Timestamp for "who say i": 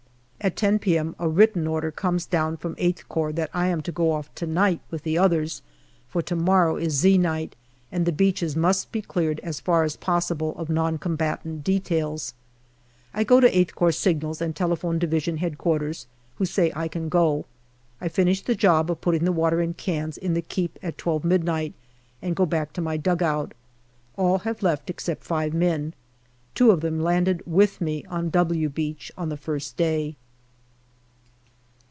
16.37-16.87